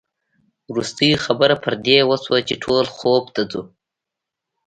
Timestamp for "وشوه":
2.09-2.39